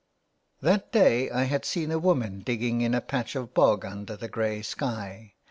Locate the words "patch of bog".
3.01-3.85